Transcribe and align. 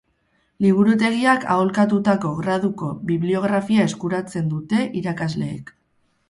Liburutegiak 0.65 1.43
aholkatutako 1.55 2.31
Graduko 2.37 2.89
bibliografia 3.13 3.87
eskuratzen 3.91 4.49
dute 4.55 4.83
irakasleek. 5.03 5.73